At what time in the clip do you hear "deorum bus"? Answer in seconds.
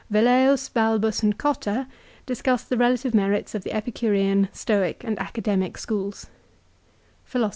0.97-1.21